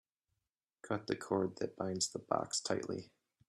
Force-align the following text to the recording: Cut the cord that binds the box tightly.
Cut 0.81 1.05
the 1.05 1.15
cord 1.15 1.57
that 1.57 1.75
binds 1.77 2.09
the 2.09 2.17
box 2.17 2.59
tightly. 2.59 3.11